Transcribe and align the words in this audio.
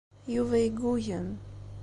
Yuba 0.33 0.55
yeggugem. 0.63 1.27